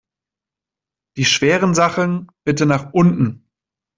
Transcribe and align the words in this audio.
Die 1.15 1.25
schweren 1.25 1.75
Sachen 1.75 2.31
bitte 2.43 2.65
nach 2.65 2.91
unten! 2.91 3.45